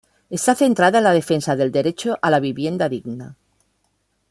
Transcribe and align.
Está 0.31 0.55
centrada 0.55 0.97
en 0.97 1.03
la 1.03 1.11
defensa 1.13 1.55
del 1.55 1.71
Derecho 1.71 2.17
a 2.23 2.31
la 2.31 2.39
vivienda 2.39 2.89
digna. 2.89 3.35